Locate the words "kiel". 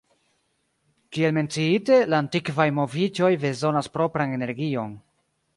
1.17-1.35